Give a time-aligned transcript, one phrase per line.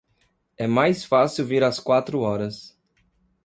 [0.57, 2.75] É mais fácil vir às quatro horas.